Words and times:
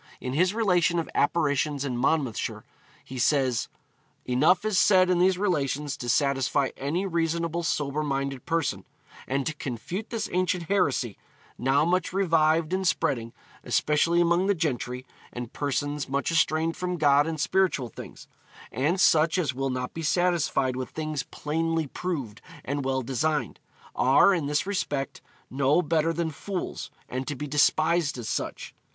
In 0.19 0.33
his 0.33 0.55
relation 0.55 0.97
of 0.97 1.07
apparitions 1.13 1.85
in 1.85 1.95
Monmouthshire, 1.95 2.63
he 3.03 3.19
says: 3.19 3.67
'Enough 4.25 4.65
is 4.65 4.79
said 4.79 5.11
in 5.11 5.19
these 5.19 5.37
relations 5.37 5.95
to 5.97 6.09
satisfy 6.09 6.71
any 6.75 7.05
reasonable 7.05 7.61
sober 7.61 8.01
minded 8.01 8.47
person, 8.47 8.83
and 9.27 9.45
to 9.45 9.53
confute 9.53 10.09
this 10.09 10.27
ancient 10.31 10.63
heresy, 10.69 11.19
now 11.55 11.85
much 11.85 12.13
revived 12.13 12.73
and 12.73 12.87
spreading, 12.87 13.31
especially 13.63 14.19
among 14.19 14.47
the 14.47 14.55
gentry, 14.55 15.05
and 15.31 15.53
persons 15.53 16.09
much 16.09 16.31
estranged 16.31 16.77
from 16.79 16.97
God 16.97 17.27
and 17.27 17.39
spiritual 17.39 17.89
things; 17.89 18.27
and 18.71 18.99
such 18.99 19.37
as 19.37 19.53
will 19.53 19.69
not 19.69 19.93
be 19.93 20.01
satisfied 20.01 20.75
with 20.75 20.89
things 20.89 21.21
plainly 21.21 21.85
proved 21.85 22.41
and 22.65 22.83
well 22.83 23.03
designed; 23.03 23.59
are, 23.95 24.33
in 24.33 24.47
this 24.47 24.65
respect, 24.65 25.21
no 25.51 25.79
better 25.83 26.11
than 26.11 26.31
fools, 26.31 26.89
and 27.07 27.27
to 27.27 27.35
be 27.35 27.45
despised 27.45 28.17
as 28.17 28.27
such.... 28.27 28.73